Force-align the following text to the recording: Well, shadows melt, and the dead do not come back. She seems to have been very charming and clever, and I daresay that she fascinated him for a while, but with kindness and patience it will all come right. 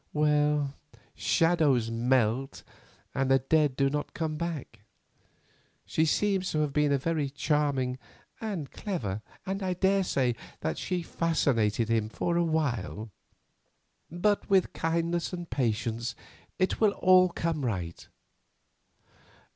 Well, 0.13 0.73
shadows 1.13 1.91
melt, 1.91 2.63
and 3.13 3.29
the 3.29 3.37
dead 3.37 3.75
do 3.75 3.87
not 3.87 4.15
come 4.15 4.35
back. 4.35 4.79
She 5.85 6.05
seems 6.05 6.49
to 6.49 6.61
have 6.61 6.73
been 6.73 6.97
very 6.97 7.29
charming 7.29 7.99
and 8.39 8.71
clever, 8.71 9.21
and 9.45 9.61
I 9.61 9.75
daresay 9.75 10.33
that 10.61 10.79
she 10.79 11.03
fascinated 11.03 11.87
him 11.89 12.09
for 12.09 12.35
a 12.35 12.43
while, 12.43 13.11
but 14.09 14.49
with 14.49 14.73
kindness 14.73 15.33
and 15.33 15.47
patience 15.47 16.15
it 16.57 16.81
will 16.81 16.93
all 16.93 17.29
come 17.29 17.63
right. 17.63 18.07